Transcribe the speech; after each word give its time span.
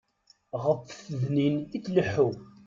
Ɣef 0.63 0.75
tfednin 0.89 1.55
i 1.75 1.77
tleḥḥu. 1.85 2.29